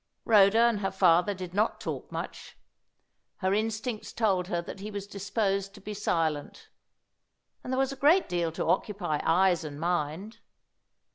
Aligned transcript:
Rhoda 0.25 0.57
and 0.61 0.79
her 0.79 0.89
father 0.89 1.35
did 1.35 1.53
not 1.53 1.79
talk 1.79 2.11
much. 2.11 2.57
Her 3.37 3.53
instincts 3.53 4.11
told 4.11 4.47
her 4.47 4.59
that 4.59 4.79
he 4.79 4.89
was 4.89 5.05
disposed 5.05 5.75
to 5.75 5.79
be 5.79 5.93
silent; 5.93 6.69
and 7.63 7.71
there 7.71 7.77
was 7.77 7.91
a 7.93 7.95
great 7.95 8.27
deal 8.27 8.51
to 8.53 8.65
occupy 8.65 9.21
eyes 9.23 9.63
and 9.63 9.79
mind. 9.79 10.39